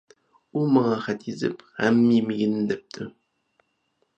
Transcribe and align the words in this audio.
-ئۇ 0.53 0.61
ماڭا 0.77 0.95
خەت 1.07 1.27
يېزىپ، 1.27 1.61
غەم 1.83 1.99
يېمىگىن، 2.15 2.57
دەپتۇ! 2.73 3.11